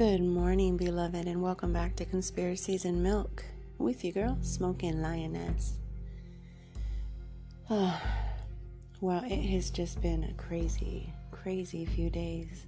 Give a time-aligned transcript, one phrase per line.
[0.00, 3.44] Good morning, beloved, and welcome back to Conspiracies and Milk
[3.76, 5.74] with you, girl, Smoking Lioness.
[7.68, 8.00] Oh,
[9.02, 12.64] well, it has just been a crazy, crazy few days,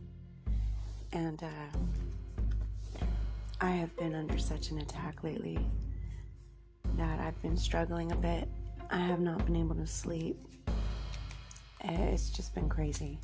[1.15, 3.07] and uh,
[3.63, 5.59] I have been under such an attack lately
[6.99, 8.47] that I've been struggling a bit.
[8.91, 10.37] I have not been able to sleep.
[11.83, 13.19] It's just been crazy.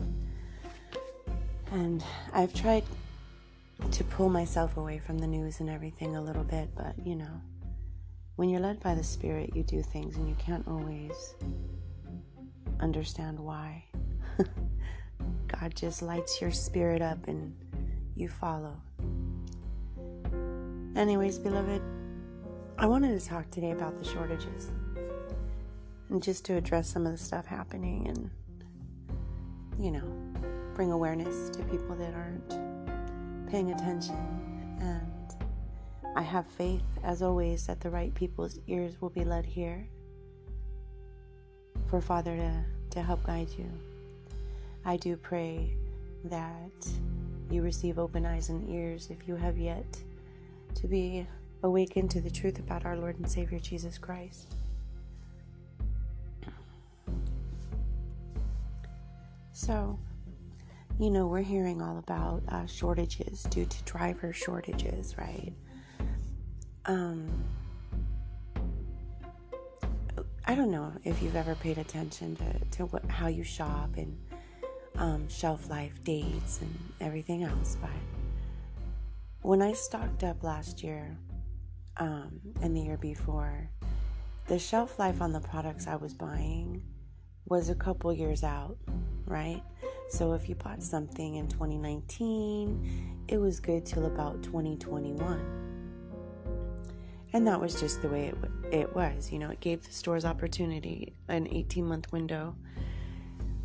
[1.72, 2.02] And
[2.32, 2.84] I've tried
[3.90, 7.40] to pull myself away from the news and everything a little bit, but you know,
[8.36, 11.34] when you're led by the Spirit, you do things and you can't always
[12.80, 13.84] understand why.
[15.48, 17.54] God just lights your spirit up and
[18.14, 18.76] you follow.
[20.94, 21.82] Anyways, beloved,
[22.78, 24.70] I wanted to talk today about the shortages
[26.10, 28.30] and just to address some of the stuff happening and,
[29.78, 30.12] you know,
[30.74, 32.67] bring awareness to people that aren't
[33.48, 34.16] paying attention.
[34.80, 35.48] And
[36.16, 39.86] I have faith, as always, that the right people's ears will be led here
[41.88, 43.70] for Father to, to help guide you.
[44.84, 45.72] I do pray
[46.24, 46.88] that
[47.50, 49.86] you receive open eyes and ears if you have yet
[50.74, 51.26] to be
[51.62, 54.54] awakened to the truth about our Lord and Savior Jesus Christ.
[59.52, 59.98] So,
[60.98, 65.52] you know, we're hearing all about uh, shortages due to driver shortages, right?
[66.86, 67.44] Um,
[70.44, 74.18] I don't know if you've ever paid attention to, to what, how you shop and
[74.96, 77.90] um, shelf life dates and everything else, but
[79.42, 81.16] when I stocked up last year
[81.98, 83.70] um, and the year before,
[84.48, 86.82] the shelf life on the products I was buying
[87.46, 88.76] was a couple years out,
[89.26, 89.62] right?
[90.08, 95.68] So if you bought something in 2019, it was good till about 2021.
[97.34, 98.36] And that was just the way it,
[98.72, 99.30] it was.
[99.30, 102.56] You know, it gave the stores opportunity, an 18 month window,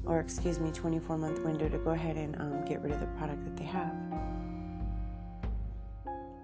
[0.05, 3.07] or excuse me, 24 month window to go ahead and um, get rid of the
[3.07, 3.95] product that they have.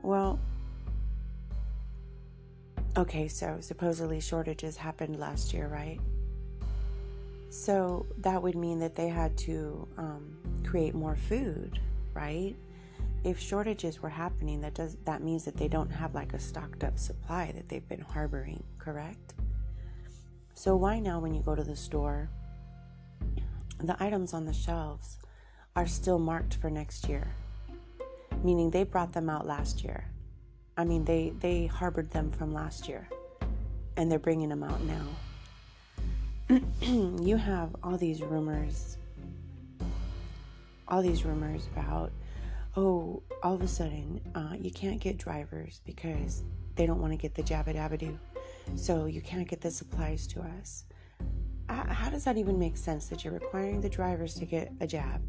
[0.02, 0.40] Well,
[2.96, 6.00] okay, so supposedly shortages happened last year, right?
[7.50, 11.80] So that would mean that they had to um, create more food,
[12.14, 12.56] right?
[13.24, 16.84] If shortages were happening, that does that means that they don't have like a stocked
[16.84, 19.34] up supply that they've been harboring, correct?
[20.54, 22.30] So why now when you go to the store,
[23.80, 25.18] the items on the shelves
[25.76, 27.34] are still marked for next year,
[28.44, 30.06] meaning they brought them out last year.
[30.78, 33.10] I mean, they they harbored them from last year,
[33.98, 35.08] and they're bringing them out now.
[36.82, 38.98] you have all these rumors,
[40.88, 42.12] all these rumors about,
[42.76, 46.44] oh, all of a sudden uh, you can't get drivers because
[46.76, 48.18] they don't want to get the jabba dabba doo.
[48.76, 50.86] So you can't get the supplies to us.
[51.68, 55.22] How does that even make sense that you're requiring the drivers to get a jab?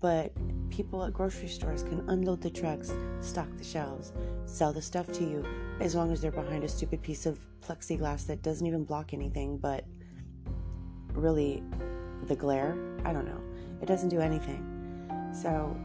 [0.00, 0.32] But
[0.68, 4.12] people at grocery stores can unload the trucks, stock the shelves,
[4.44, 5.44] sell the stuff to you
[5.80, 9.56] as long as they're behind a stupid piece of plexiglass that doesn't even block anything
[9.56, 9.84] but
[11.14, 11.62] really
[12.26, 12.76] the glare.
[13.04, 13.40] I don't know.
[13.80, 14.66] It doesn't do anything.
[15.32, 15.76] So,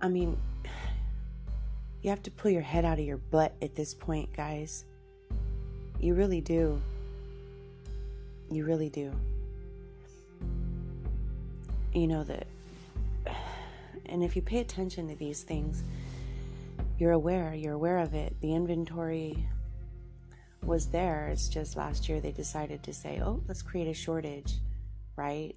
[0.00, 0.36] I mean,
[2.02, 4.84] you have to pull your head out of your butt at this point, guys.
[6.00, 6.80] You really do.
[8.50, 9.12] You really do.
[11.92, 12.46] You know that,
[14.06, 15.82] and if you pay attention to these things,
[16.98, 18.36] you're aware, you're aware of it.
[18.40, 19.46] The inventory
[20.62, 21.28] was there.
[21.28, 24.54] It's just last year they decided to say, oh, let's create a shortage,
[25.16, 25.54] right?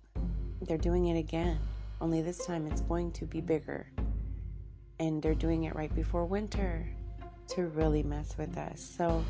[0.61, 1.59] They're doing it again,
[1.99, 3.91] only this time it's going to be bigger.
[4.99, 6.87] And they're doing it right before winter
[7.49, 8.81] to really mess with us.
[8.97, 9.23] So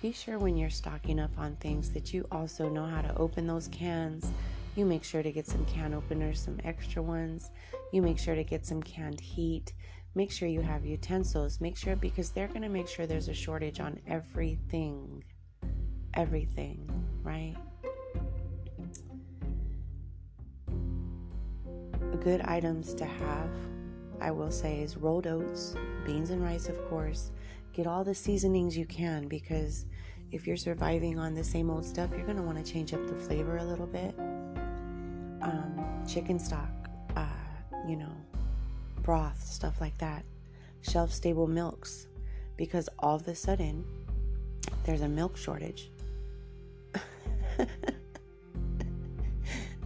[0.00, 3.46] be sure when you're stocking up on things that you also know how to open
[3.46, 4.30] those cans.
[4.76, 7.50] You make sure to get some can openers, some extra ones.
[7.92, 9.72] You make sure to get some canned heat
[10.14, 11.60] make sure you have utensils.
[11.60, 15.24] Make sure because they're going to make sure there's a shortage on everything.
[16.14, 16.88] Everything,
[17.22, 17.56] right?
[22.20, 23.50] Good items to have,
[24.20, 25.74] I will say, is rolled oats,
[26.06, 27.32] beans and rice, of course.
[27.72, 29.84] Get all the seasonings you can because
[30.30, 33.06] if you're surviving on the same old stuff, you're going to want to change up
[33.06, 34.14] the flavor a little bit.
[35.42, 36.70] Um, chicken stock,
[37.16, 37.26] uh,
[37.86, 38.12] you know,
[39.04, 40.24] broth, stuff like that,
[40.82, 42.08] shelf stable milks,
[42.56, 43.84] because all of a sudden
[44.84, 45.90] there's a milk shortage.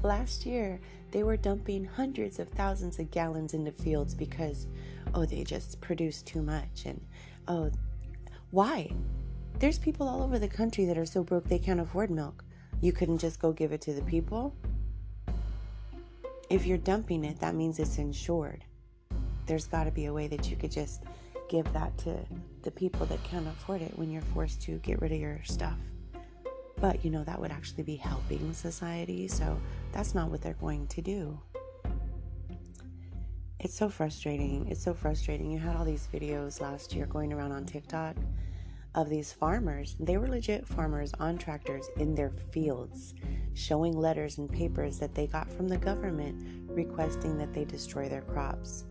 [0.02, 0.80] Last year,
[1.10, 4.66] They were dumping hundreds of thousands of gallons into fields because,
[5.14, 6.84] oh, they just produce too much.
[6.84, 7.00] And,
[7.46, 7.70] oh,
[8.50, 8.92] why?
[9.58, 12.44] There's people all over the country that are so broke they can't afford milk.
[12.80, 14.54] You couldn't just go give it to the people?
[16.50, 18.64] If you're dumping it, that means it's insured.
[19.48, 21.02] There's got to be a way that you could just
[21.48, 22.14] give that to
[22.62, 25.78] the people that can't afford it when you're forced to get rid of your stuff.
[26.80, 29.58] But you know, that would actually be helping society, so
[29.90, 31.40] that's not what they're going to do.
[33.58, 34.68] It's so frustrating.
[34.68, 35.50] It's so frustrating.
[35.50, 38.16] You had all these videos last year going around on TikTok
[38.94, 39.96] of these farmers.
[39.98, 43.14] They were legit farmers on tractors in their fields,
[43.54, 48.22] showing letters and papers that they got from the government requesting that they destroy their
[48.22, 48.84] crops,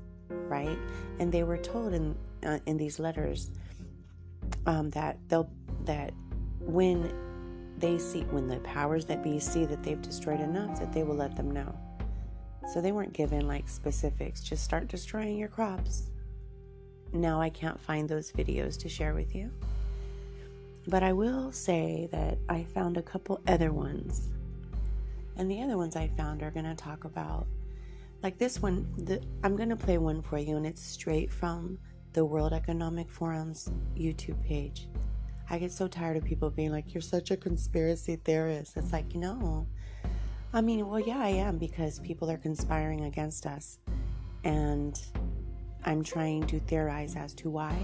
[0.48, 0.78] right?
[1.20, 2.16] And they were told in
[2.46, 3.52] uh, in these letters
[4.66, 5.50] um, that they'll
[5.86, 6.14] that
[6.60, 7.14] when
[7.78, 11.16] they see when the powers that be see that they've destroyed enough that they will
[11.16, 11.76] let them know.
[12.74, 16.10] So they weren't given like specifics, just start destroying your crops.
[17.14, 19.52] Now I can't find those videos to share with you.
[20.88, 24.30] But I will say that I found a couple other ones.
[25.38, 27.46] And the other ones I found are going to talk about
[28.24, 31.78] like this one, the, I'm going to play one for you and it's straight from
[32.14, 34.88] the World Economic Forum's YouTube page.
[35.50, 38.75] I get so tired of people being like, you're such a conspiracy theorist.
[38.75, 39.68] It's like, no.
[40.54, 43.80] I mean, well, yeah, I am because people are conspiring against us.
[44.44, 45.00] And
[45.86, 47.78] I'm trying to theorize as to why.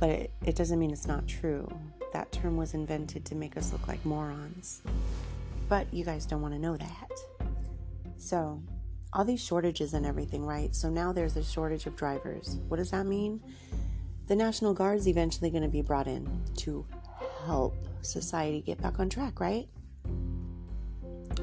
[0.00, 1.68] But it, it doesn't mean it's not true.
[2.12, 4.82] That term was invented to make us look like morons.
[5.68, 7.10] But you guys don't want to know that.
[8.16, 8.62] So,
[9.12, 10.74] all these shortages and everything, right?
[10.74, 12.58] So now there's a shortage of drivers.
[12.68, 13.40] What does that mean?
[14.26, 16.84] the National Guard is eventually going to be brought in to
[17.44, 19.68] help society get back on track, right?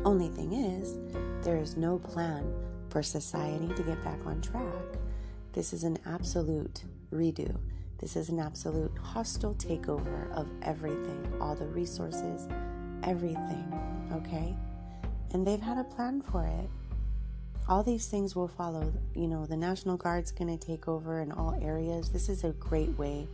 [0.04, 0.98] Only thing is,
[1.45, 2.45] there is no plan
[2.89, 4.63] for society to get back on track.
[5.54, 6.83] This is an absolute
[7.13, 7.57] redo.
[8.00, 12.50] This is an absolute hostile takeover of everything, all the resources,
[13.04, 13.65] everything,
[14.12, 14.57] okay?
[15.31, 16.69] And they've had a plan for it
[17.68, 18.92] all these things will follow.
[19.15, 22.10] You know, the National Guard's going to take over in all areas.
[22.10, 23.27] This is a great way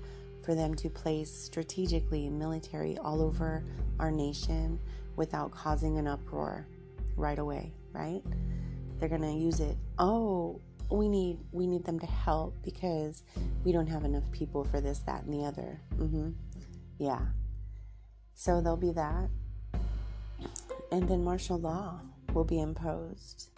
[0.44, 3.64] for them to place strategically military all over
[4.00, 4.80] our nation
[5.16, 6.66] without causing an uproar
[7.18, 8.22] right away, right?
[9.00, 9.78] They're going to use it.
[9.98, 13.24] Oh, we need we need them to help because
[13.64, 15.80] we don't have enough people for this, that, and the other.
[15.98, 16.32] Mm-hmm.
[16.98, 17.20] Yeah.
[18.34, 19.30] So there'll be that,
[20.92, 22.00] and then martial law
[22.34, 23.50] will be imposed.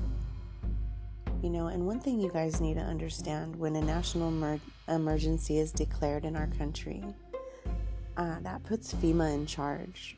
[1.42, 5.58] You know, and one thing you guys need to understand when a national emer- emergency
[5.58, 7.04] is declared in our country,
[8.16, 10.16] uh, that puts FEMA in charge.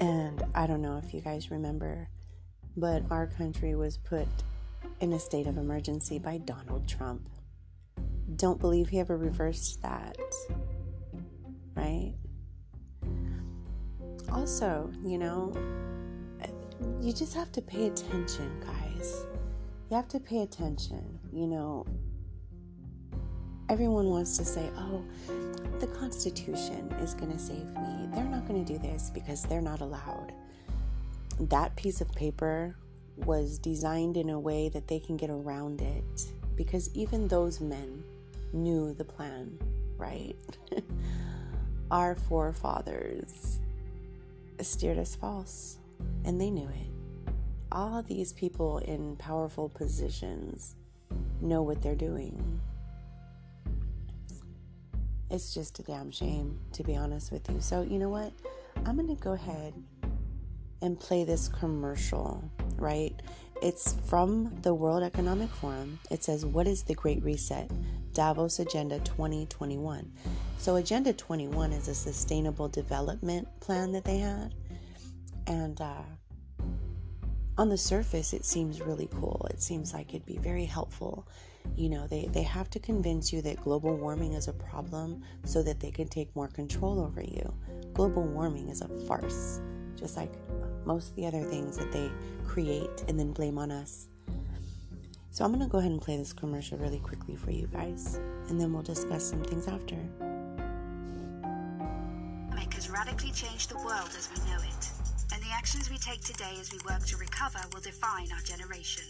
[0.00, 2.08] And I don't know if you guys remember,
[2.76, 4.26] but our country was put
[5.00, 7.28] in a state of emergency by Donald Trump.
[8.34, 10.18] Don't believe he ever reversed that.
[11.76, 12.14] Right?
[14.32, 15.52] Also, you know,
[17.00, 18.85] you just have to pay attention, guys
[19.90, 21.18] you have to pay attention.
[21.32, 21.86] You know,
[23.68, 25.04] everyone wants to say, oh,
[25.78, 28.08] the Constitution is going to save me.
[28.12, 30.32] They're not going to do this because they're not allowed.
[31.38, 32.76] That piece of paper
[33.16, 36.26] was designed in a way that they can get around it
[36.56, 38.02] because even those men
[38.52, 39.58] knew the plan,
[39.96, 40.36] right?
[41.90, 43.60] Our forefathers
[44.60, 45.78] steered us false
[46.24, 46.95] and they knew it
[47.72, 50.76] all these people in powerful positions
[51.40, 52.60] know what they're doing.
[55.30, 57.60] It's just a damn shame, to be honest with you.
[57.60, 58.32] So, you know what?
[58.84, 59.74] I'm going to go ahead
[60.82, 63.14] and play this commercial, right?
[63.62, 65.98] It's from the World Economic Forum.
[66.10, 67.70] It says, What is the Great Reset?
[68.12, 70.10] Davos Agenda 2021.
[70.58, 74.54] So, Agenda 21 is a sustainable development plan that they had.
[75.46, 76.02] And uh,
[77.58, 79.46] on the surface, it seems really cool.
[79.50, 81.26] It seems like it'd be very helpful.
[81.74, 85.62] You know, they, they have to convince you that global warming is a problem so
[85.62, 87.52] that they can take more control over you.
[87.94, 89.60] Global warming is a farce,
[89.96, 90.32] just like
[90.84, 92.10] most of the other things that they
[92.46, 94.08] create and then blame on us.
[95.30, 98.20] So I'm going to go ahead and play this commercial really quickly for you guys,
[98.48, 99.96] and then we'll discuss some things after.
[102.54, 104.95] Makers radically change the world as we know it
[105.46, 109.04] the actions we take today as we work to recover will define our generation.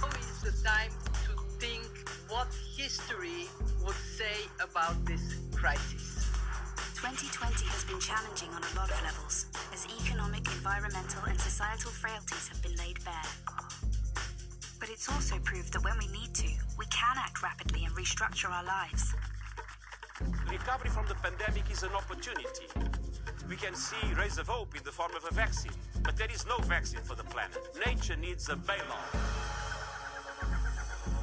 [0.00, 0.90] Now is the time
[1.22, 1.30] to
[1.60, 1.86] think
[2.28, 3.46] what history
[3.84, 6.26] would say about this crisis.
[6.98, 12.48] 2020 has been challenging on a lot of levels, as economic, environmental, and societal frailties
[12.48, 13.30] have been laid bare.
[14.80, 18.50] But it's also proved that when we need to, we can act rapidly and restructure
[18.50, 19.14] our lives.
[20.50, 22.66] Recovery from the pandemic is an opportunity.
[23.48, 25.72] We can see rays of hope in the form of a vaccine,
[26.04, 27.56] but there is no vaccine for the planet.
[27.86, 29.08] Nature needs a bailout.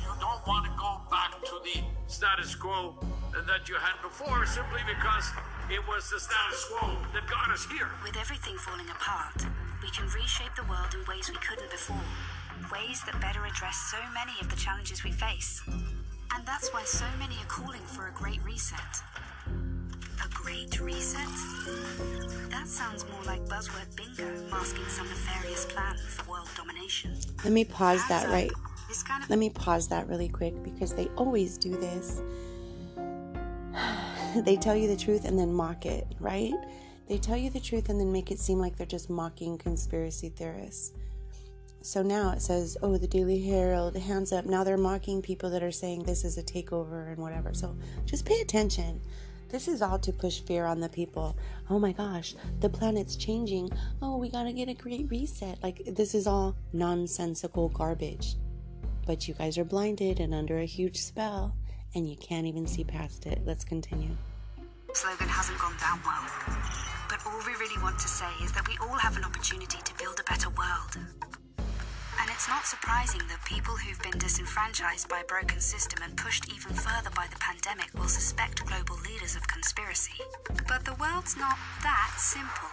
[0.01, 2.95] You don't want to go back to the status quo
[3.31, 5.29] that you had before simply because
[5.69, 7.89] it was the status quo that got us here.
[8.03, 9.45] With everything falling apart,
[9.83, 12.01] we can reshape the world in ways we couldn't before.
[12.73, 15.61] Ways that better address so many of the challenges we face.
[15.67, 19.03] And that's why so many are calling for a great reset.
[20.45, 21.27] Great reset?
[22.51, 27.17] That sounds more like buzzword bingo masking some nefarious plan for world domination.
[27.43, 28.51] Let me pause Hands that right.
[29.07, 32.21] Kind of Let me pause that really quick because they always do this.
[34.45, 36.53] they tell you the truth and then mock it, right?
[37.09, 40.29] They tell you the truth and then make it seem like they're just mocking conspiracy
[40.29, 40.93] theorists.
[41.81, 44.45] So now it says, oh, the Daily Herald, hands up.
[44.45, 47.55] Now they're mocking people that are saying this is a takeover and whatever.
[47.55, 47.75] So
[48.05, 49.01] just pay attention.
[49.55, 51.37] This is all to push fear on the people.
[51.69, 53.71] Oh my gosh, the planet's changing.
[54.01, 55.63] Oh, we gotta get a great reset.
[55.63, 58.35] Like, this is all nonsensical garbage.
[59.05, 61.55] But you guys are blinded and under a huge spell,
[61.95, 63.43] and you can't even see past it.
[63.45, 64.17] Let's continue.
[64.93, 66.27] slogan hasn't gone down well.
[67.07, 69.93] But all we really want to say is that we all have an opportunity to
[69.97, 70.97] build a better world.
[72.35, 76.73] It's not surprising that people who've been disenfranchised by a broken system and pushed even
[76.73, 80.19] further by the pandemic will suspect global leaders of conspiracy.
[80.67, 82.67] But the world's not that simple.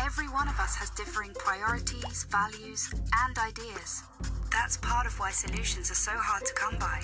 [0.00, 2.88] Every one of us has differing priorities, values,
[3.26, 4.04] and ideas.
[4.52, 7.02] That's part of why solutions are so hard to come by,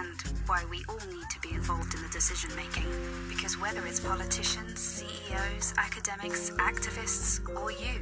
[0.00, 2.88] and why we all need to be involved in the decision making.
[3.28, 8.00] Because whether it's politicians, CEOs, academics, activists, or you,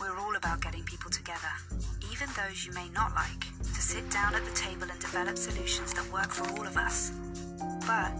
[0.00, 1.50] we're all about getting people together,
[2.20, 5.94] even those you may not like, to sit down at the table and develop solutions
[5.94, 7.12] that work for all of us.
[7.86, 8.10] But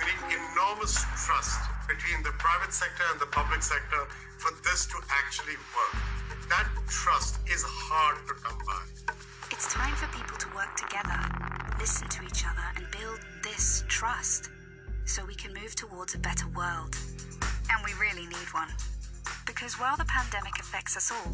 [0.00, 4.06] We need enormous trust between the private sector and the public sector
[4.38, 6.00] for this to actually work.
[6.48, 9.12] That trust is hard to come by.
[9.50, 11.20] It's time for people to work together,
[11.78, 14.48] listen to each other, and build this trust
[15.04, 16.96] so we can move towards a better world.
[17.70, 18.72] And we really need one.
[19.46, 21.32] Because while the pandemic affects us all,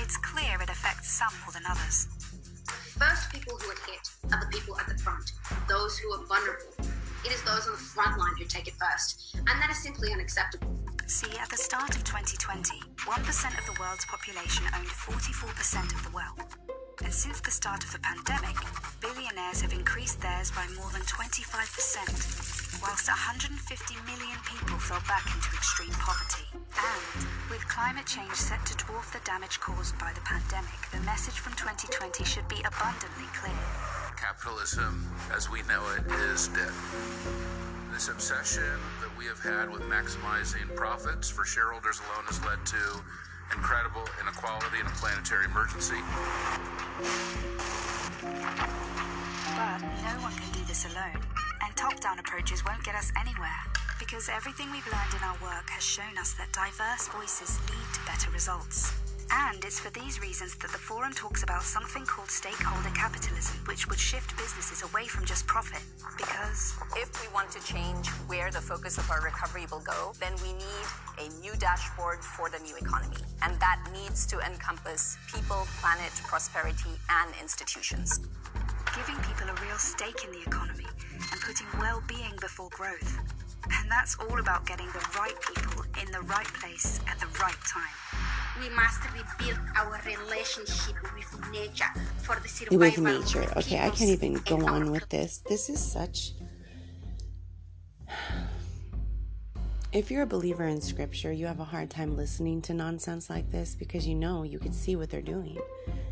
[0.00, 2.08] it's clear it affects some more than others.
[2.98, 5.32] First people who are hit are the people at the front,
[5.68, 6.72] those who are vulnerable.
[7.24, 10.12] It is those on the front line who take it first, and that is simply
[10.12, 10.74] unacceptable.
[11.06, 16.10] See, at the start of 2020, 1% of the world's population owned 44% of the
[16.10, 16.56] wealth.
[17.04, 18.56] And since the start of the pandemic,
[19.00, 23.56] billionaires have increased theirs by more than 25%, whilst 150
[24.04, 26.44] million people fell back into extreme poverty.
[26.54, 31.38] And with climate change set to dwarf the damage caused by the pandemic, the message
[31.38, 33.56] from 2020 should be abundantly clear.
[34.16, 36.72] Capitalism, as we know it, is dead.
[37.92, 42.84] This obsession that we have had with maximizing profits for shareholders alone has led to
[43.54, 46.00] incredible inequality and a planetary emergency.
[49.56, 51.22] But no one can do this alone,
[51.76, 53.60] and top down approaches won't get us anywhere.
[53.98, 58.00] Because everything we've learned in our work has shown us that diverse voices lead to
[58.06, 58.92] better results.
[59.30, 63.88] And it's for these reasons that the forum talks about something called stakeholder capitalism, which
[63.88, 65.82] would shift businesses away from just profit.
[66.16, 70.32] Because If we want to change where the focus of our recovery will go, then
[70.42, 70.86] we need
[71.18, 73.20] a new dashboard for the new economy.
[73.42, 78.20] And that needs to encompass people, planet, prosperity, and institutions.
[78.94, 80.86] giving people a real stake in the economy
[81.32, 83.18] and putting well being before growth.
[83.72, 87.56] And that's all about getting the right people in the right place at the right
[87.66, 87.96] time.
[88.60, 91.92] We must rebuild our relationship with nature
[92.22, 93.52] for the survival With of nature.
[93.58, 95.42] Okay, I can't even go on with this.
[95.48, 96.32] This is such.
[99.96, 103.50] If you're a believer in scripture, you have a hard time listening to nonsense like
[103.50, 105.56] this because you know you can see what they're doing.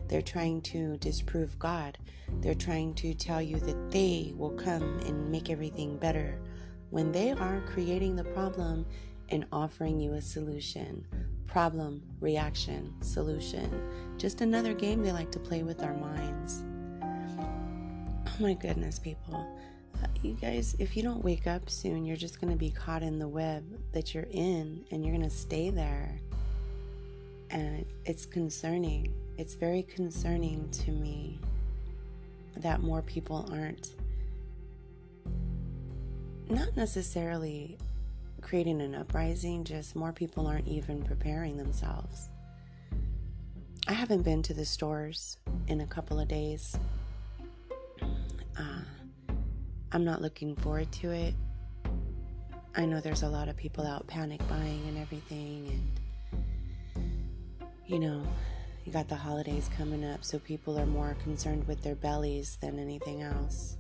[0.09, 1.99] They're trying to disprove God.
[2.41, 6.41] They're trying to tell you that they will come and make everything better
[6.89, 8.87] when they are creating the problem
[9.29, 11.07] and offering you a solution.
[11.47, 13.71] Problem, reaction, solution.
[14.17, 16.65] Just another game they like to play with our minds.
[17.03, 19.47] Oh my goodness, people.
[20.23, 23.19] You guys, if you don't wake up soon, you're just going to be caught in
[23.19, 26.19] the web that you're in and you're going to stay there.
[27.51, 29.13] And it's concerning.
[29.37, 31.39] It's very concerning to me
[32.57, 33.95] that more people aren't
[36.49, 37.79] not necessarily
[38.41, 42.29] creating an uprising, just more people aren't even preparing themselves.
[43.87, 46.77] I haven't been to the stores in a couple of days.
[48.59, 48.83] Uh,
[49.93, 51.35] I'm not looking forward to it.
[52.75, 55.69] I know there's a lot of people out panic buying and everything,
[56.97, 57.05] and
[57.87, 58.27] you know,
[58.85, 62.79] you got the holidays coming up, so people are more concerned with their bellies than
[62.79, 63.77] anything else.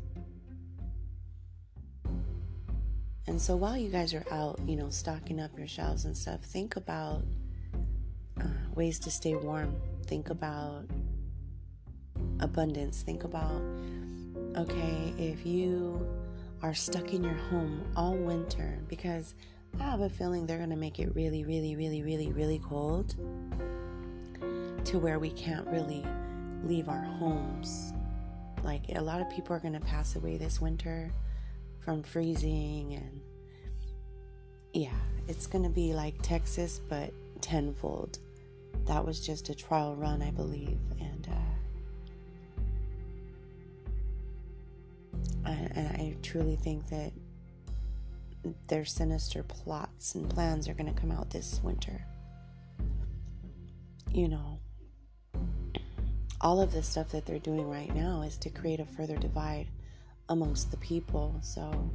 [3.26, 6.42] And so while you guys are out, you know, stocking up your shelves and stuff,
[6.42, 7.22] think about
[8.40, 8.44] uh,
[8.74, 9.74] ways to stay warm.
[10.06, 10.84] Think about
[12.40, 13.02] abundance.
[13.02, 13.62] Think about,
[14.56, 16.06] okay, if you
[16.62, 19.34] are stuck in your home all winter, because
[19.80, 23.14] I have a feeling they're going to make it really, really, really, really, really cold
[24.84, 26.04] to where we can't really
[26.64, 27.92] leave our homes.
[28.62, 31.10] Like a lot of people are going to pass away this winter
[31.80, 33.20] from freezing and
[34.72, 34.94] yeah,
[35.28, 38.18] it's going to be like Texas but tenfold.
[38.86, 41.54] That was just a trial run, I believe, and uh,
[45.44, 47.12] I, I truly think that
[48.68, 52.04] their sinister plots and plans are going to come out this winter.
[54.10, 54.60] You know,
[56.40, 59.68] all of the stuff that they're doing right now is to create a further divide
[60.28, 61.36] amongst the people.
[61.42, 61.90] So,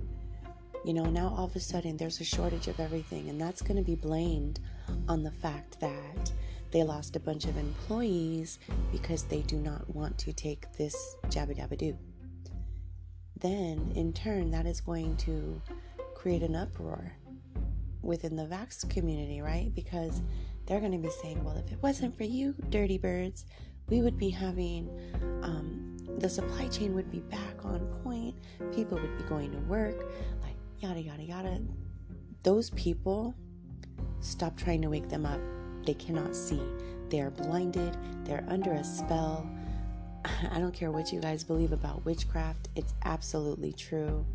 [0.84, 3.78] you know, now all of a sudden there's a shortage of everything, and that's going
[3.78, 4.60] to be blamed
[5.08, 6.32] on the fact that
[6.72, 8.60] they lost a bunch of employees
[8.92, 11.98] because they do not want to take this jabba dabba do.
[13.42, 15.62] Then, in turn, that is going to
[16.16, 17.14] create an uproar
[18.02, 19.74] within the Vax community, right?
[19.74, 20.22] Because
[20.66, 23.46] they're going to be saying, well, if it wasn't for you, dirty birds,
[23.88, 24.90] we would be having
[25.42, 28.36] um, the supply chain would be back on point.
[28.74, 31.60] People would be going to work, like yada, yada, yada.
[32.44, 33.34] Those people,
[34.20, 35.40] stop trying to wake them up.
[35.86, 36.62] They cannot see.
[37.10, 37.98] They are blinded.
[38.26, 39.50] They're under a spell.
[40.52, 44.26] I don't care what you guys believe about witchcraft, it's absolutely true.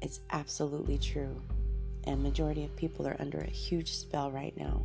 [0.00, 1.42] It's absolutely true.
[2.04, 4.84] And majority of people are under a huge spell right now.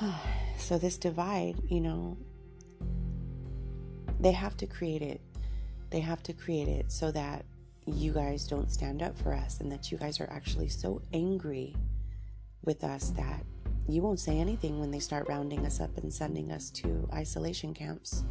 [0.58, 2.16] so this divide, you know,
[4.20, 5.20] they have to create it.
[5.90, 7.44] They have to create it so that
[7.86, 11.74] you guys don't stand up for us and that you guys are actually so angry
[12.64, 13.44] with us that
[13.86, 17.74] you won't say anything when they start rounding us up and sending us to isolation
[17.74, 18.24] camps,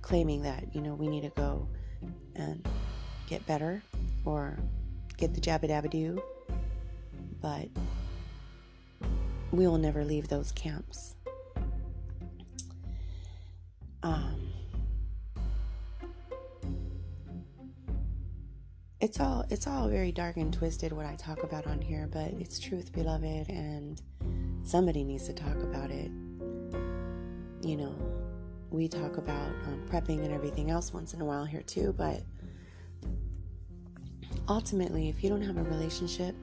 [0.00, 1.68] claiming that, you know, we need to go
[2.36, 2.66] and
[3.26, 3.82] get better
[4.24, 4.58] or
[5.16, 6.22] get the jabba dabba doo.
[7.40, 7.68] But
[9.50, 11.14] we will never leave those camps.
[14.02, 14.52] Um,
[19.00, 22.32] it's all it's all very dark and twisted what I talk about on here, but
[22.40, 24.00] it's truth, beloved, and
[24.64, 26.10] somebody needs to talk about it.
[27.62, 27.94] You know,
[28.70, 32.22] we talk about um, prepping and everything else once in a while here too, but
[34.48, 36.34] ultimately, if you don't have a relationship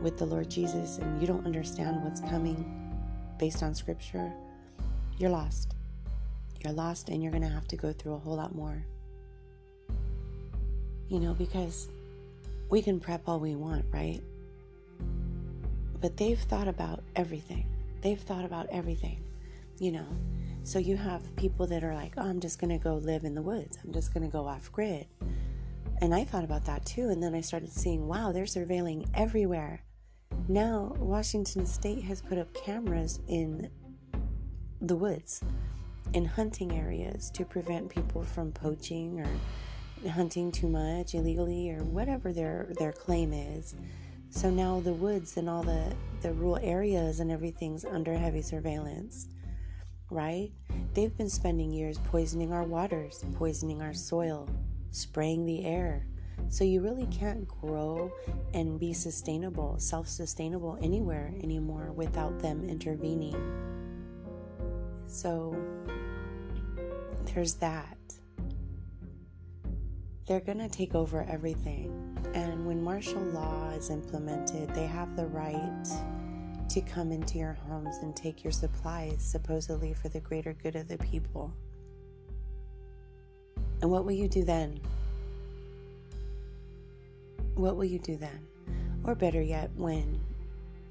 [0.00, 2.92] with the Lord Jesus and you don't understand what's coming
[3.38, 4.32] based on scripture,
[5.18, 5.74] you're lost.
[6.62, 8.84] You're lost and you're going to have to go through a whole lot more.
[11.08, 11.88] You know, because
[12.68, 14.20] we can prep all we want, right?
[16.06, 17.66] But they've thought about everything.
[18.00, 19.24] They've thought about everything,
[19.80, 20.06] you know.
[20.62, 23.34] So you have people that are like, oh, I'm just going to go live in
[23.34, 23.76] the woods.
[23.82, 25.08] I'm just going to go off grid.
[26.00, 27.08] And I thought about that too.
[27.08, 29.82] And then I started seeing, wow, they're surveilling everywhere.
[30.46, 33.68] Now, Washington State has put up cameras in
[34.80, 35.42] the woods,
[36.12, 42.32] in hunting areas to prevent people from poaching or hunting too much illegally or whatever
[42.32, 43.74] their, their claim is.
[44.30, 49.28] So now the woods and all the, the rural areas and everything's under heavy surveillance,
[50.10, 50.50] right?
[50.94, 54.48] They've been spending years poisoning our waters, poisoning our soil,
[54.90, 56.06] spraying the air,
[56.48, 58.12] so you really can't grow
[58.54, 63.34] and be sustainable, self sustainable anywhere anymore without them intervening.
[65.06, 65.56] So
[67.34, 67.96] there's that.
[70.26, 72.18] They're going to take over everything.
[72.34, 75.86] And when martial law is implemented, they have the right
[76.68, 80.88] to come into your homes and take your supplies, supposedly for the greater good of
[80.88, 81.54] the people.
[83.80, 84.80] And what will you do then?
[87.56, 88.46] what will you do then?
[89.04, 90.20] Or better yet, when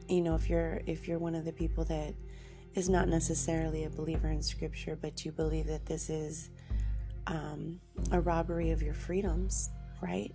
[0.07, 2.13] you know if you're if you're one of the people that
[2.73, 6.49] is not necessarily a believer in scripture, but you believe that this is
[7.27, 7.79] um,
[8.11, 9.69] a robbery of your freedoms,
[10.01, 10.33] right?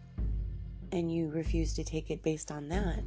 [0.93, 3.03] And you refuse to take it based on that,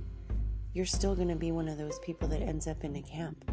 [0.74, 3.46] you're still going to be one of those people that ends up in a camp.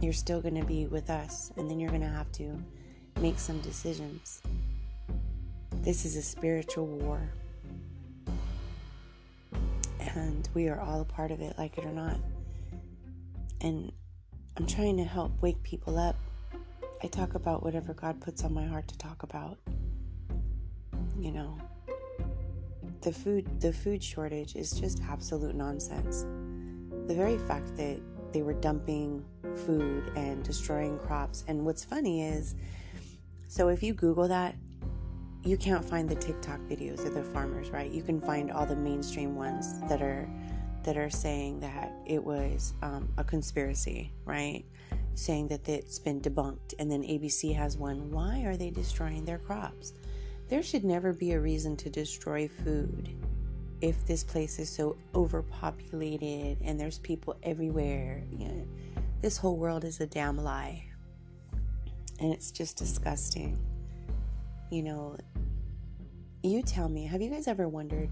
[0.00, 2.58] You're still going to be with us, and then you're going to have to
[3.20, 4.42] make some decisions.
[5.82, 7.32] This is a spiritual war.
[10.00, 12.16] And we are all a part of it, like it or not.
[13.60, 13.92] And
[14.56, 16.16] I'm trying to help wake people up.
[17.02, 19.58] I talk about whatever God puts on my heart to talk about.
[21.18, 21.58] You know,
[23.00, 26.26] the food the food shortage is just absolute nonsense.
[27.06, 28.00] The very fact that
[28.32, 29.24] they were dumping
[29.64, 32.54] food and destroying crops and what's funny is
[33.48, 34.54] so if you google that
[35.42, 37.90] you can't find the TikTok videos of the farmers, right?
[37.90, 40.28] You can find all the mainstream ones that are
[40.82, 44.64] that are saying that it was um, a conspiracy, right?
[45.14, 48.10] Saying that it's been debunked, and then ABC has one.
[48.10, 49.92] Why are they destroying their crops?
[50.48, 53.10] There should never be a reason to destroy food
[53.80, 58.22] if this place is so overpopulated and there's people everywhere.
[58.30, 58.68] You know,
[59.20, 60.84] this whole world is a damn lie,
[62.18, 63.58] and it's just disgusting.
[64.70, 65.16] You know,
[66.42, 68.10] you tell me, have you guys ever wondered?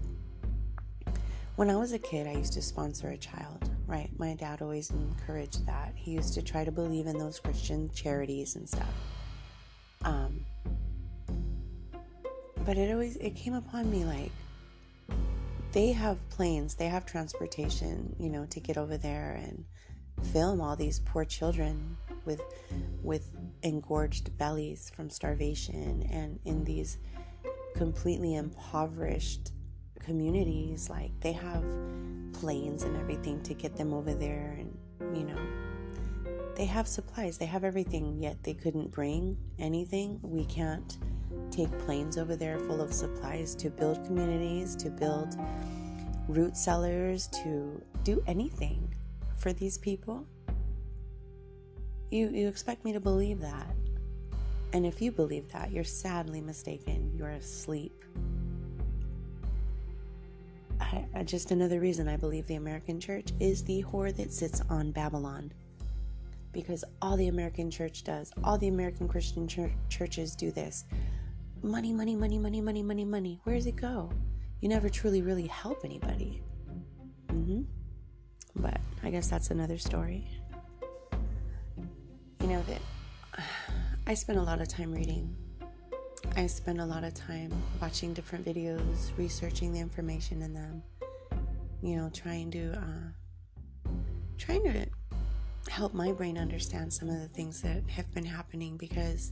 [1.55, 4.09] When I was a kid, I used to sponsor a child, right?
[4.19, 5.93] My dad always encouraged that.
[5.95, 8.93] He used to try to believe in those Christian charities and stuff.
[10.03, 10.45] Um,
[12.65, 14.31] but it always it came upon me like
[15.71, 19.65] they have planes, they have transportation, you know, to get over there and
[20.33, 22.41] film all these poor children with
[23.01, 23.31] with
[23.63, 26.99] engorged bellies from starvation and in these
[27.75, 29.51] completely impoverished
[29.99, 31.63] communities like they have
[32.33, 34.77] planes and everything to get them over there and
[35.17, 35.39] you know
[36.55, 40.97] they have supplies they have everything yet they couldn't bring anything we can't
[41.51, 45.35] take planes over there full of supplies to build communities to build
[46.27, 48.93] root cellars to do anything
[49.37, 50.25] for these people
[52.11, 53.75] you you expect me to believe that
[54.71, 57.11] and if you believe that, you're sadly mistaken.
[57.15, 58.05] You're asleep.
[60.91, 64.91] I, just another reason I believe the American church is the whore that sits on
[64.91, 65.51] Babylon.
[66.51, 70.85] Because all the American church does, all the American Christian church, churches do this
[71.61, 73.39] money, money, money, money, money, money, money.
[73.43, 74.09] Where does it go?
[74.61, 76.41] You never truly, really help anybody.
[77.27, 77.61] Mm-hmm.
[78.55, 80.27] But I guess that's another story.
[82.41, 82.81] You know that
[84.07, 85.35] I spend a lot of time reading.
[86.35, 87.51] I spend a lot of time
[87.81, 90.83] watching different videos, researching the information in them.
[91.81, 93.89] You know, trying to uh,
[94.37, 94.85] trying to
[95.69, 99.31] help my brain understand some of the things that have been happening because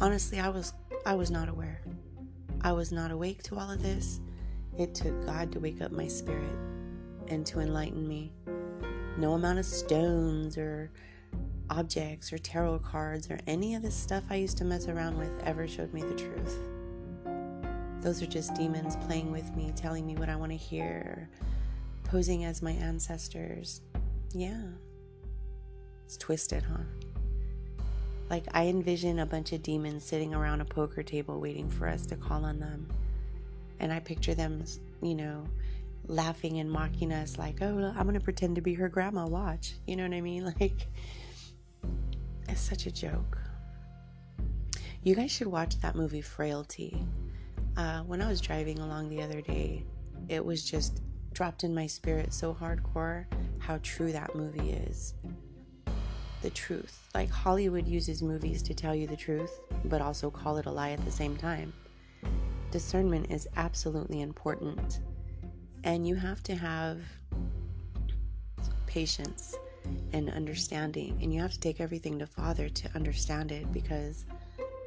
[0.00, 0.72] honestly, I was
[1.04, 1.82] I was not aware.
[2.60, 4.20] I was not awake to all of this.
[4.78, 6.56] It took God to wake up my spirit
[7.28, 8.32] and to enlighten me.
[9.16, 10.90] No amount of stones or
[11.70, 15.30] objects or tarot cards or any of the stuff I used to mess around with
[15.44, 16.58] ever showed me the truth.
[18.00, 21.28] Those are just demons playing with me, telling me what I want to hear,
[22.04, 23.80] posing as my ancestors.
[24.32, 24.62] Yeah.
[26.04, 26.84] It's twisted, huh?
[28.30, 32.06] Like, I envision a bunch of demons sitting around a poker table waiting for us
[32.06, 32.88] to call on them.
[33.80, 34.64] And I picture them,
[35.02, 35.44] you know,
[36.06, 39.26] laughing and mocking us, like, oh, I'm going to pretend to be her grandma.
[39.26, 39.74] Watch.
[39.86, 40.44] You know what I mean?
[40.60, 40.86] Like,
[42.50, 43.38] is such a joke.
[45.02, 47.06] You guys should watch that movie Frailty.
[47.76, 49.84] Uh, when I was driving along the other day,
[50.28, 51.00] it was just
[51.32, 53.26] dropped in my spirit so hardcore
[53.58, 55.14] how true that movie is.
[56.42, 57.08] The truth.
[57.14, 60.90] Like Hollywood uses movies to tell you the truth, but also call it a lie
[60.90, 61.72] at the same time.
[62.70, 65.00] Discernment is absolutely important.
[65.84, 67.00] And you have to have
[68.86, 69.54] patience
[70.12, 71.18] and understanding.
[71.22, 74.24] And you have to take everything to Father to understand it because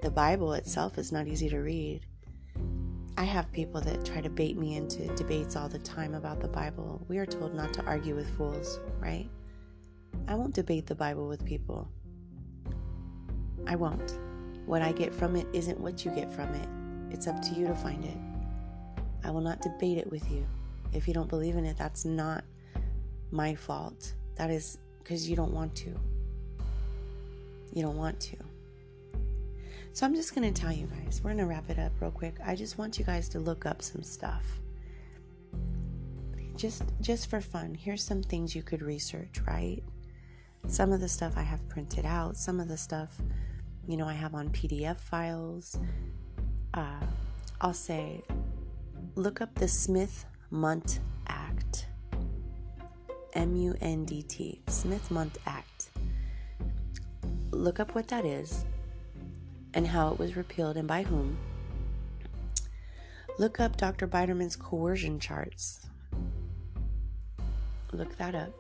[0.02, 2.02] the Bible itself is not easy to read.
[3.18, 6.48] I have people that try to bait me into debates all the time about the
[6.48, 7.06] Bible.
[7.08, 9.30] We are told not to argue with fools, right?
[10.28, 11.88] I won't debate the Bible with people.
[13.68, 14.18] I won't.
[14.66, 16.68] What I get from it isn't what you get from it.
[17.14, 18.18] It's up to you to find it.
[19.24, 20.46] I will not debate it with you.
[20.94, 22.44] If you don't believe in it, that's not
[23.32, 24.14] my fault.
[24.36, 25.98] That is because you don't want to.
[27.74, 28.38] You don't want to.
[29.94, 32.12] So I'm just going to tell you guys, we're going to wrap it up real
[32.12, 32.36] quick.
[32.46, 34.60] I just want you guys to look up some stuff.
[36.56, 37.76] Just just for fun.
[37.76, 39.82] Here's some things you could research, right?
[40.68, 43.20] Some of the stuff I have printed out, some of the stuff
[43.88, 45.78] you know, I have on PDF files.
[46.74, 47.02] Uh,
[47.60, 48.24] I'll say,
[49.16, 51.11] look up the Smith Mundt Act.
[53.34, 54.62] M U N D T.
[54.68, 55.90] Smith Mundt Act.
[57.52, 58.66] Look up what that is
[59.74, 61.38] and how it was repealed and by whom.
[63.38, 64.08] Look up Dr.
[64.08, 65.88] Biderman's coercion charts.
[67.92, 68.54] Look that up.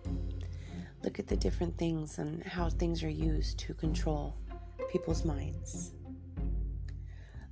[1.03, 4.35] Look at the different things and how things are used to control
[4.91, 5.91] people's minds.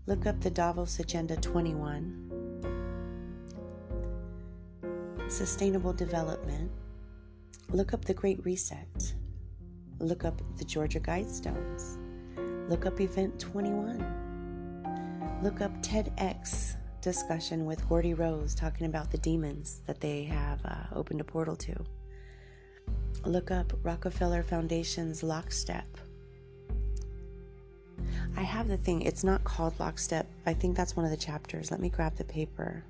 [0.05, 2.25] Look up the Davos Agenda 21,
[5.27, 6.71] Sustainable Development.
[7.71, 9.13] Look up the Great Reset.
[9.99, 11.99] Look up the Georgia Guidestones.
[12.67, 15.39] Look up Event 21.
[15.43, 20.85] Look up TEDx discussion with Gordy Rose talking about the demons that they have uh,
[20.95, 21.75] opened a portal to.
[23.23, 25.85] Look up Rockefeller Foundation's Lockstep.
[28.35, 30.25] I have the thing, it's not called Lockstep.
[30.47, 31.69] I think that's one of the chapters.
[31.69, 32.83] Let me grab the paper.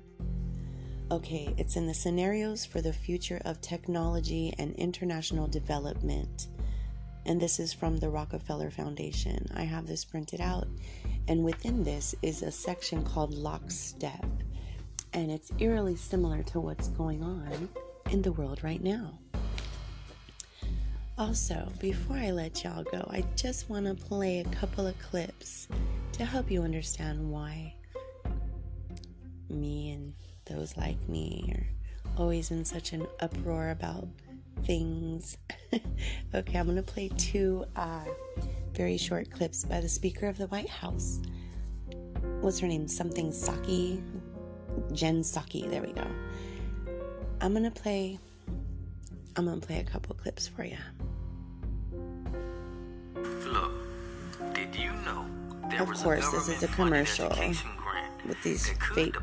[1.12, 6.46] Okay, it's in the scenarios for the future of technology and international development.
[7.26, 9.44] And this is from the Rockefeller Foundation.
[9.52, 10.68] I have this printed out.
[11.26, 14.24] And within this is a section called Lockstep.
[15.12, 17.68] And it's eerily similar to what's going on
[18.12, 19.18] in the world right now.
[21.18, 25.66] Also, before I let y'all go, I just want to play a couple of clips
[26.12, 27.74] to help you understand why
[29.48, 30.14] me and
[30.50, 34.06] those like me are always in such an uproar about
[34.64, 35.38] things.
[36.34, 38.04] okay, I'm going to play two uh,
[38.74, 41.20] very short clips by the Speaker of the White House.
[42.40, 42.88] What's her name?
[42.88, 44.02] Something Psaki?
[44.92, 45.68] Jen Psaki.
[45.70, 46.06] There we go.
[47.40, 48.18] I'm going to play.
[49.36, 50.76] I'm to play a couple clips for you.
[53.46, 53.72] Look,
[54.54, 55.24] did you know
[55.70, 59.16] there Of course, this is a commercial grant with these fake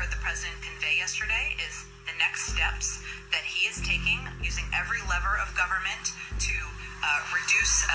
[0.00, 4.96] heard the president convey yesterday is the next steps that he is taking using every
[5.04, 6.56] lever of government to
[7.04, 7.92] uh, reduce uh,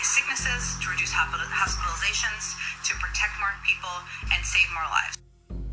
[0.00, 2.56] his sicknesses, to reduce hospitalizations,
[2.88, 3.92] to protect more people,
[4.32, 5.12] and save more lives.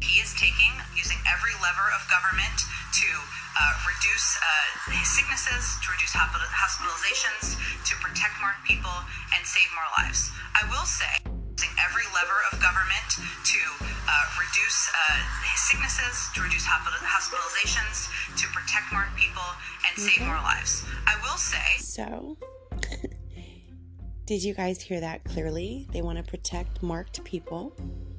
[0.04, 2.60] He is taking, using every lever of government
[3.00, 3.10] to
[3.56, 7.56] uh, reduce uh, his sicknesses, to reduce hospitalizations,
[7.88, 9.00] to protect more people,
[9.32, 10.28] and save more lives.
[10.60, 11.29] I will say,
[11.86, 15.18] every lever of government to uh, reduce uh,
[15.56, 19.44] sicknesses, to reduce hospitalizations, to protect more people,
[19.88, 20.86] and save more lives.
[21.08, 21.78] I will say.
[21.80, 22.38] So,
[24.26, 25.88] did you guys hear that clearly?
[25.92, 27.74] They want to protect marked people.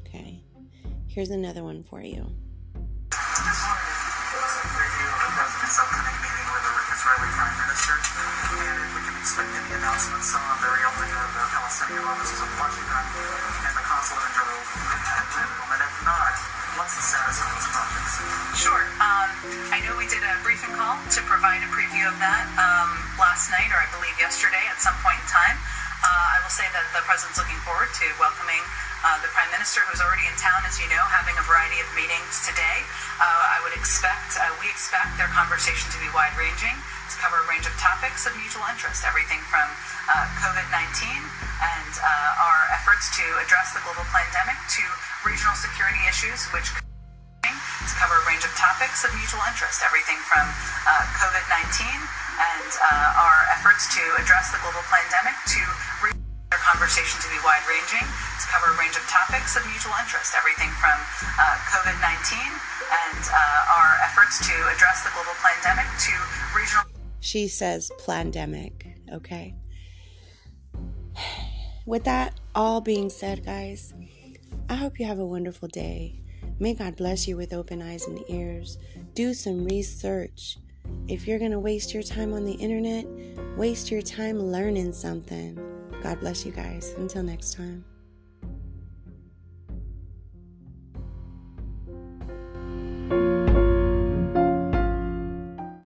[0.07, 0.43] Okay.
[1.07, 2.31] Here's another one for you.
[7.21, 11.45] Israeli Prime Minister, and if we can expect any announcements on the reopening of the
[11.53, 13.05] Palestinian offices in Washington
[13.61, 16.33] and the consulate in Jerusalem, and if not,
[16.81, 18.15] what's the status of those projects?
[18.57, 18.85] Sure.
[19.05, 19.29] Um,
[19.69, 22.89] I know we did a briefing call to provide a preview of that um,
[23.21, 25.61] last night, or I believe yesterday at some point in time.
[26.01, 28.65] Uh, I will say that the president's looking forward to welcoming
[29.05, 31.89] uh, the prime minister, who's already in town, as you know, having a variety of
[31.93, 32.81] meetings today.
[33.21, 36.77] Uh, I would expect, uh, we expect their conversation to be wide ranging,
[37.11, 39.67] to cover a range of topics of mutual interest, everything from
[40.07, 44.85] uh, COVID 19 and uh, our efforts to address the global pandemic to
[45.27, 50.47] regional security issues, which to cover a range of topics of mutual interest, everything from
[50.87, 51.83] uh, COVID 19
[52.41, 55.61] and uh, our efforts to address the global pandemic to
[56.51, 60.35] their conversation to be wide ranging, to cover a range of topics of mutual interest,
[60.39, 60.99] everything from
[61.39, 62.39] uh, COVID 19
[62.91, 66.15] and uh, our efforts to address the global pandemic to
[66.55, 66.90] regional.
[67.21, 69.55] She says pandemic, okay?
[71.87, 73.95] With that all being said, guys,
[74.69, 76.23] I hope you have a wonderful day.
[76.59, 78.79] May God bless you with open eyes and ears.
[79.15, 80.59] Do some research.
[81.09, 83.07] If you're going to waste your time on the internet,
[83.57, 85.59] waste your time learning something.
[86.03, 86.95] God bless you guys.
[86.99, 87.85] Until next time.